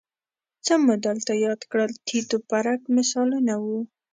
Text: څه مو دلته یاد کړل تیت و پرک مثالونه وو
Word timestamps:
څه 0.65 0.73
مو 0.83 0.93
دلته 1.05 1.31
یاد 1.45 1.61
کړل 1.71 1.91
تیت 2.07 2.29
و 2.35 2.39
پرک 2.49 2.81
مثالونه 2.97 3.53
وو 3.63 3.79